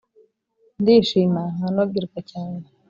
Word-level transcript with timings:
ndishima 0.81 1.41
nkanogerwa 1.55 2.19
cyane 2.31 2.65